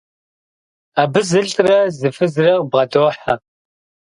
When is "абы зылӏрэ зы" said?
1.01-2.09